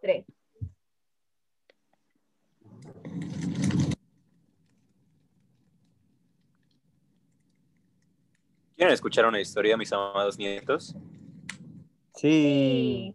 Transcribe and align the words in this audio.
tres. 0.00 0.24
¿Quieren 8.76 8.94
escuchar 8.94 9.26
una 9.26 9.40
historia, 9.40 9.76
mis 9.76 9.92
amados 9.92 10.38
nietos? 10.38 10.94
Sí. 12.14 13.12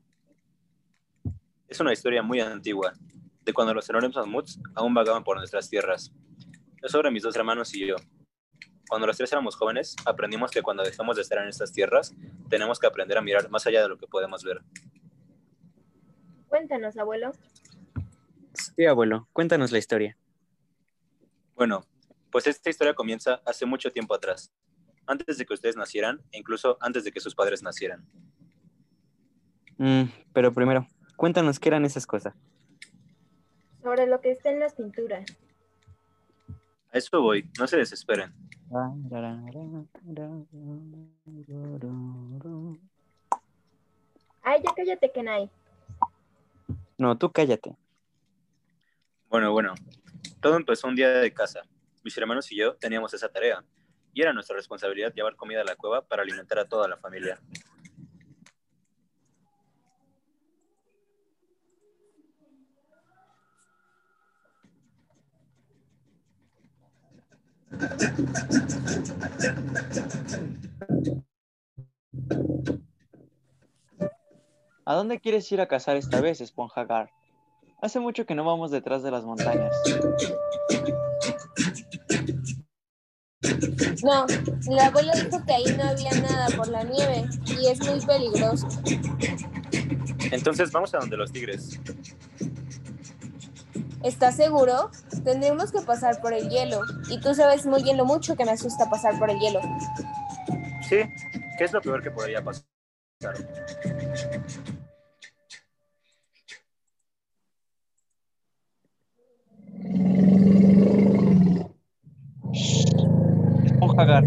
Es 1.69 1.79
una 1.79 1.93
historia 1.93 2.21
muy 2.21 2.42
antigua, 2.42 2.94
de 3.42 3.54
cuando 3.54 3.74
los 3.74 3.90
enormes 3.90 4.13
mamuts 4.15 4.60
aún 4.76 4.94
vagaban 4.94 5.24
por 5.24 5.38
nuestras 5.38 5.70
tierras. 5.70 6.12
Es 6.81 6.92
sobre 6.92 7.12
mis 7.12 7.24
dos 7.24 7.36
hermanos 7.38 7.74
y 7.74 7.88
yo. 7.88 7.96
Cuando 8.90 9.08
los 9.08 9.15
tres 9.15 9.31
éramos 9.31 9.56
jóvenes, 9.56 9.96
aprendimos 10.06 10.52
que 10.52 10.62
cuando 10.62 10.84
dejamos 10.84 11.15
de 11.15 11.22
estar 11.22 11.38
en 11.40 11.47
estas 11.47 11.72
tierras, 11.72 12.13
tenemos 12.50 12.78
que 12.78 12.88
aprender 12.88 13.18
a 13.18 13.22
mirar 13.22 13.50
más 13.50 13.65
allá 13.65 13.81
de 13.81 13.88
lo 13.88 13.97
que 13.97 14.06
podemos 14.06 14.44
ver. 14.44 14.62
Cuéntanos, 16.54 16.95
abuelo. 16.98 17.31
Sí, 18.54 18.86
abuelo, 18.86 19.27
cuéntanos 19.34 19.72
la 19.72 19.80
historia. 19.80 20.16
Bueno, 21.55 21.84
pues 22.32 22.46
esta 22.46 22.70
historia 22.70 22.94
comienza 22.94 23.41
hace 23.44 23.66
mucho 23.66 23.90
tiempo 23.90 24.14
atrás, 24.14 24.54
antes 25.08 25.40
de 25.40 25.48
que 25.48 25.55
ustedes 25.55 25.76
nacieran 25.76 26.22
e 26.32 26.38
incluso 26.38 26.77
antes 26.80 27.05
de 27.05 27.12
que 27.12 27.20
sus 27.22 27.34
padres 27.34 27.63
nacieran. 27.63 28.05
Mm, 29.80 30.04
pero 30.32 30.54
primero, 30.54 30.86
cuéntanos 31.16 31.60
qué 31.60 31.70
eran 31.70 31.86
esas 31.86 32.05
cosas. 32.05 32.36
Sobre 33.82 34.05
lo 34.05 34.22
que 34.22 34.30
está 34.30 34.52
en 34.52 34.60
las 34.60 34.76
pinturas. 34.76 35.26
A 36.91 36.99
eso 36.99 37.20
voy, 37.20 37.49
no 37.58 37.66
se 37.66 37.77
desesperen. 37.77 38.32
Ay, 44.44 44.62
ya 44.63 44.74
cállate, 44.76 45.12
Kenai. 45.12 45.49
No, 46.98 47.18
tú 47.18 47.32
cállate. 47.32 47.76
Bueno, 49.30 49.52
bueno, 49.52 49.74
todo 50.41 50.55
empezó 50.58 50.88
un 50.88 50.96
día 50.96 51.10
de 51.10 51.34
casa. 51.34 51.62
Mis 52.04 52.18
hermanos 52.18 52.52
y 52.52 52.58
yo 52.58 52.76
teníamos 52.76 53.13
esa 53.13 53.30
tarea, 53.30 53.63
y 54.13 54.22
era 54.22 54.34
nuestra 54.34 54.55
responsabilidad 54.55 55.13
llevar 55.13 55.35
comida 55.35 55.62
a 55.62 55.66
la 55.66 55.76
cueva 55.76 56.05
para 56.05 56.22
alimentar 56.22 56.60
a 56.60 56.66
toda 56.66 56.88
la 56.88 56.98
familia. 56.98 57.40
¿A 74.85 74.95
dónde 74.95 75.19
quieres 75.19 75.49
ir 75.51 75.61
a 75.61 75.67
cazar 75.67 75.95
esta 75.95 76.19
vez, 76.19 76.41
Esponjagar? 76.41 77.09
Hace 77.81 77.99
mucho 77.99 78.25
que 78.25 78.35
no 78.35 78.43
vamos 78.43 78.69
detrás 78.69 79.01
de 79.01 79.11
las 79.11 79.23
montañas. 79.23 79.73
No, 84.03 84.25
la 84.69 84.87
abuela 84.87 85.13
dijo 85.13 85.41
que 85.45 85.53
ahí 85.53 85.65
no 85.77 85.83
había 85.83 86.11
nada 86.21 86.47
por 86.57 86.67
la 86.67 86.83
nieve 86.83 87.25
y 87.45 87.67
es 87.67 87.79
muy 87.79 88.05
peligroso. 88.05 88.67
Entonces 90.31 90.71
vamos 90.73 90.93
a 90.93 90.97
donde 90.99 91.15
los 91.15 91.31
tigres. 91.31 91.79
¿Estás 94.03 94.35
seguro? 94.35 94.91
Tendremos 95.23 95.71
que 95.71 95.81
pasar 95.81 96.19
por 96.19 96.33
el 96.33 96.49
hielo 96.49 96.81
y 97.09 97.21
tú 97.21 97.33
sabes 97.33 97.65
muy 97.65 97.83
bien 97.83 97.95
lo 97.95 98.03
mucho 98.03 98.35
que 98.35 98.43
me 98.43 98.51
asusta 98.51 98.89
pasar 98.89 99.17
por 99.17 99.29
el 99.29 99.39
hielo. 99.39 99.61
Sí, 100.89 100.97
¿qué 101.57 101.63
es 101.63 101.71
lo 101.71 101.81
peor 101.81 102.03
que 102.03 102.11
podría 102.11 102.43
pasar? 102.43 102.65
Esponjagar, 114.14 114.24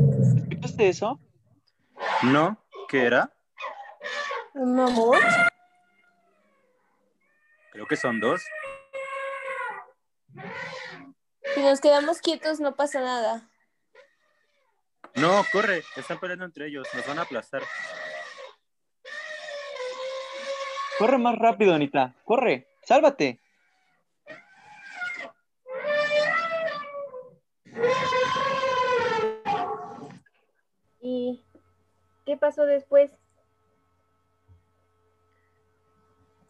¿escuchaste 0.50 0.88
eso? 0.88 1.20
¿No? 2.22 2.58
¿Qué 2.88 3.04
era? 3.04 3.32
¿Un 4.54 4.74
mamut? 4.74 5.16
Creo 7.70 7.86
que 7.86 7.96
son 7.96 8.20
dos. 8.20 8.42
Si 11.54 11.62
nos 11.62 11.80
quedamos 11.80 12.20
quietos 12.20 12.60
no 12.60 12.74
pasa 12.74 13.00
nada. 13.00 13.48
No, 15.14 15.44
corre, 15.52 15.82
están 15.96 16.18
peleando 16.20 16.44
entre 16.44 16.66
ellos, 16.66 16.86
nos 16.92 17.06
van 17.06 17.18
a 17.18 17.22
aplastar. 17.22 17.62
Corre 20.98 21.18
más 21.18 21.36
rápido, 21.36 21.74
Anita. 21.74 22.14
Corre, 22.24 22.68
sálvate. 22.82 23.40
Qué 32.26 32.36
pasó 32.36 32.66
después? 32.66 33.12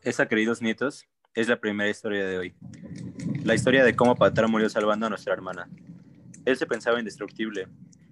Esa, 0.03 0.27
queridos 0.27 0.63
nietos, 0.63 1.07
es 1.35 1.49
la 1.49 1.61
primera 1.61 1.91
historia 1.91 2.27
de 2.27 2.39
hoy. 2.39 2.57
La 3.45 3.55
historia 3.55 3.85
de 3.85 3.95
cómo 3.95 4.17
Patar 4.17 4.49
murió 4.49 4.69
salvando 4.71 5.07
a 5.07 5.11
nuestra 5.11 5.35
hermana. 5.35 5.69
Él 6.47 6.57
se 6.57 6.67
pensaba 6.67 6.99
indestructible. 6.99 7.69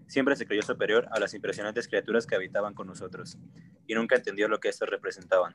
Siempre 0.06 0.36
se 0.36 0.46
creyó 0.46 0.62
superior 0.62 1.08
a 1.10 1.18
las 1.18 1.32
impresionantes 1.32 1.88
criaturas 1.88 2.26
que 2.26 2.34
habitaban 2.34 2.74
con 2.74 2.86
nosotros, 2.86 3.38
y 3.86 3.94
nunca 3.94 4.16
entendió 4.16 4.46
lo 4.48 4.60
que 4.60 4.68
estos 4.68 4.90
representaban. 4.90 5.54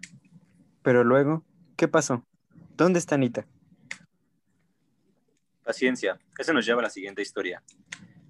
Pero 0.81 1.03
luego, 1.03 1.45
¿qué 1.77 1.87
pasó? 1.87 2.25
¿Dónde 2.75 2.97
está 2.97 3.15
Anita? 3.15 3.45
Paciencia, 5.63 6.17
eso 6.37 6.53
nos 6.53 6.65
lleva 6.65 6.79
a 6.79 6.83
la 6.83 6.89
siguiente 6.89 7.21
historia. 7.21 7.61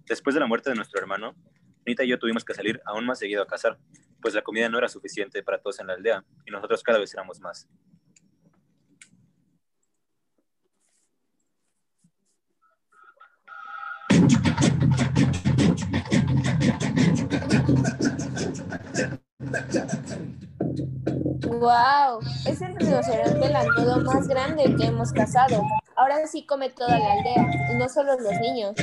Después 0.05 0.33
de 0.33 0.41
la 0.41 0.47
muerte 0.47 0.69
de 0.69 0.75
nuestro 0.75 0.99
hermano, 0.99 1.35
Y 1.97 2.07
yo 2.07 2.19
tuvimos 2.19 2.45
que 2.45 2.53
salir 2.53 2.79
aún 2.85 3.03
más 3.05 3.17
seguido 3.17 3.41
a 3.41 3.47
cazar, 3.47 3.79
pues 4.21 4.35
la 4.35 4.43
comida 4.43 4.69
no 4.69 4.77
era 4.77 4.87
suficiente 4.87 5.41
para 5.41 5.59
todos 5.59 5.79
en 5.79 5.87
la 5.87 5.93
aldea, 5.93 6.23
y 6.45 6.51
nosotros 6.51 6.83
cada 6.83 6.99
vez 6.99 7.11
éramos 7.15 7.39
más. 7.39 7.67
¡Wow! 21.47 22.19
Es 22.45 22.61
el 22.61 22.75
rinoceronte 22.75 23.49
lanudo 23.49 24.01
más 24.03 24.27
grande 24.27 24.75
que 24.77 24.85
hemos 24.85 25.11
cazado. 25.11 25.63
Ahora 25.95 26.25
sí 26.27 26.45
come 26.45 26.69
toda 26.69 26.99
la 26.99 27.13
aldea, 27.13 27.73
y 27.73 27.77
no 27.77 27.89
solo 27.89 28.15
los 28.19 28.39
niños. 28.39 28.75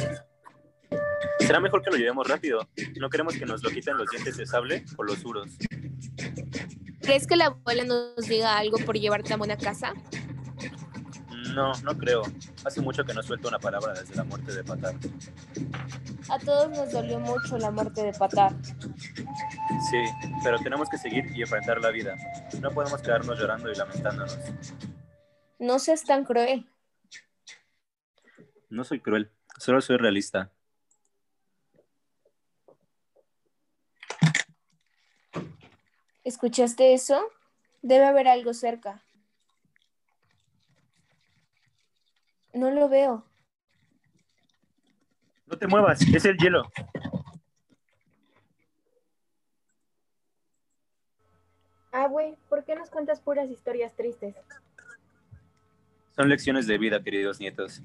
Será 1.47 1.61
mejor 1.61 1.81
que 1.81 1.91
lo 1.91 1.97
llevemos 1.97 2.27
rápido. 2.27 2.69
No 2.99 3.09
queremos 3.09 3.37
que 3.37 3.47
nos 3.47 3.63
lo 3.63 3.71
quiten 3.71 3.97
los 3.97 4.11
dientes 4.11 4.37
de 4.37 4.47
sable 4.47 4.85
o 4.97 5.05
los 5.05 5.23
duros. 5.23 5.49
¿Crees 7.01 7.27
que 7.27 7.37
la 7.37 7.47
abuela 7.47 7.85
nos 7.85 8.27
diga 8.27 8.59
algo 8.59 8.79
por 8.79 8.97
llevarte 8.97 9.33
a 9.33 9.37
una 9.37 9.57
casa? 9.57 9.95
No, 11.55 11.73
no 11.85 11.97
creo. 11.97 12.23
Hace 12.65 12.81
mucho 12.81 13.05
que 13.05 13.15
no 13.15 13.23
suelto 13.23 13.47
una 13.47 13.61
palabra 13.61 13.95
desde 13.95 14.17
la 14.17 14.25
muerte 14.25 14.53
de 14.53 14.65
Patar. 14.65 14.97
A 16.29 16.39
todos 16.41 16.69
nos 16.71 16.91
dolió 16.91 17.21
mucho 17.21 17.57
la 17.59 17.71
muerte 17.71 18.03
de 18.03 18.13
Patar. 18.13 18.53
Sí, 19.89 20.03
pero 20.43 20.59
tenemos 20.59 20.89
que 20.89 20.99
seguir 20.99 21.27
y 21.33 21.43
enfrentar 21.43 21.81
la 21.81 21.91
vida. 21.91 22.17
No 22.61 22.73
podemos 22.73 23.01
quedarnos 23.01 23.39
llorando 23.39 23.71
y 23.71 23.77
lamentándonos. 23.77 24.37
No 25.61 25.79
seas 25.79 26.03
tan 26.03 26.25
cruel. 26.25 26.69
No 28.69 28.83
soy 28.83 28.99
cruel, 28.99 29.31
solo 29.59 29.81
soy 29.81 29.97
realista. 29.97 30.51
¿Escuchaste 36.27 36.93
eso? 36.93 37.31
Debe 37.83 38.05
haber 38.05 38.27
algo 38.27 38.53
cerca. 38.53 39.01
No 42.53 42.73
lo 42.73 42.89
veo. 42.89 43.25
No 45.47 45.57
te 45.57 45.69
muevas, 45.69 46.01
es 46.03 46.25
el 46.25 46.37
hielo. 46.37 46.69
Ah, 51.93 52.09
güey, 52.09 52.35
¿por 52.49 52.65
qué 52.65 52.75
nos 52.75 52.91
cuentas 52.91 53.21
puras 53.21 53.49
historias 53.49 53.95
tristes? 53.95 54.35
Son 56.17 56.29
lecciones 56.29 56.67
de 56.67 56.77
vida, 56.77 57.05
queridos 57.05 57.39
nietos. 57.39 57.83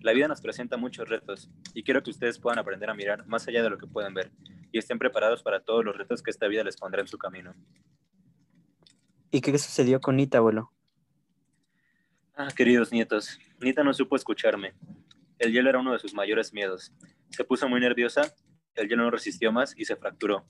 La 0.00 0.12
vida 0.12 0.28
nos 0.28 0.40
presenta 0.40 0.76
muchos 0.76 1.08
retos 1.08 1.50
y 1.74 1.82
quiero 1.82 2.04
que 2.04 2.10
ustedes 2.10 2.38
puedan 2.38 2.60
aprender 2.60 2.88
a 2.88 2.94
mirar 2.94 3.26
más 3.26 3.48
allá 3.48 3.64
de 3.64 3.70
lo 3.70 3.78
que 3.78 3.88
pueden 3.88 4.14
ver 4.14 4.30
y 4.72 4.78
estén 4.78 4.98
preparados 4.98 5.42
para 5.42 5.60
todos 5.60 5.84
los 5.84 5.96
retos 5.96 6.22
que 6.22 6.30
esta 6.30 6.48
vida 6.48 6.64
les 6.64 6.76
pondrá 6.76 7.00
en 7.00 7.08
su 7.08 7.18
camino. 7.18 7.54
¿Y 9.30 9.40
qué 9.40 9.56
sucedió 9.58 10.00
con 10.00 10.16
Nita, 10.16 10.38
abuelo? 10.38 10.72
Ah, 12.34 12.48
queridos 12.56 12.90
nietos, 12.90 13.38
Nita 13.60 13.84
no 13.84 13.92
supo 13.92 14.16
escucharme. 14.16 14.74
El 15.38 15.52
hielo 15.52 15.70
era 15.70 15.78
uno 15.78 15.92
de 15.92 15.98
sus 15.98 16.14
mayores 16.14 16.52
miedos. 16.52 16.92
Se 17.30 17.44
puso 17.44 17.68
muy 17.68 17.80
nerviosa, 17.80 18.34
el 18.74 18.88
hielo 18.88 19.04
no 19.04 19.10
resistió 19.10 19.52
más 19.52 19.74
y 19.76 19.84
se 19.84 19.96
fracturó. 19.96 20.46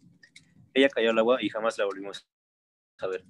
Ella 0.73 0.89
cayó 0.89 1.11
al 1.11 1.19
agua 1.19 1.39
y 1.43 1.49
jamás 1.49 1.77
la 1.79 1.85
volvimos 1.85 2.27
a 2.99 3.07
ver. 3.07 3.25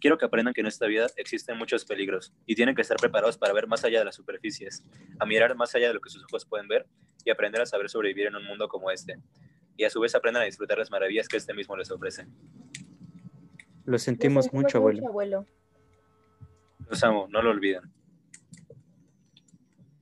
Quiero 0.00 0.18
que 0.18 0.26
aprendan 0.26 0.52
que 0.52 0.60
en 0.60 0.66
esta 0.66 0.86
vida 0.86 1.06
existen 1.16 1.56
muchos 1.56 1.84
peligros 1.84 2.32
y 2.44 2.54
tienen 2.54 2.74
que 2.74 2.82
estar 2.82 2.96
preparados 2.96 3.38
para 3.38 3.52
ver 3.52 3.66
más 3.66 3.84
allá 3.84 4.00
de 4.00 4.04
las 4.04 4.14
superficies, 4.14 4.84
a 5.18 5.26
mirar 5.26 5.54
más 5.56 5.74
allá 5.74 5.88
de 5.88 5.94
lo 5.94 6.00
que 6.00 6.10
sus 6.10 6.24
ojos 6.24 6.44
pueden 6.44 6.68
ver 6.68 6.86
y 7.24 7.30
aprender 7.30 7.62
a 7.62 7.66
saber 7.66 7.88
sobrevivir 7.88 8.26
en 8.26 8.36
un 8.36 8.44
mundo 8.44 8.68
como 8.68 8.90
este. 8.90 9.18
Y 9.76 9.84
a 9.84 9.90
su 9.90 10.00
vez 10.00 10.14
aprendan 10.14 10.42
a 10.42 10.46
disfrutar 10.46 10.78
las 10.78 10.90
maravillas 10.90 11.28
que 11.28 11.36
este 11.36 11.54
mismo 11.54 11.76
les 11.76 11.90
ofrece. 11.90 12.26
Lo 13.84 13.98
sentimos 13.98 14.52
mucho, 14.52 14.78
abuelo. 14.78 15.46
Los 16.88 17.02
amo, 17.04 17.26
no 17.30 17.42
lo 17.42 17.50
olviden. 17.50 17.82